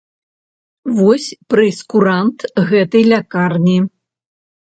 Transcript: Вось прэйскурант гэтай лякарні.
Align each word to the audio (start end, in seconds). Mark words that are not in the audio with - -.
Вось 0.99 1.27
прэйскурант 1.53 2.39
гэтай 2.71 3.03
лякарні. 3.13 3.77